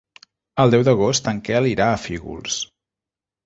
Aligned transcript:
El 0.63 0.73
deu 0.75 0.85
d'agost 0.87 1.31
en 1.33 1.43
Quel 1.51 1.69
irà 1.75 1.93
a 1.99 2.03
Fígols. 2.09 2.61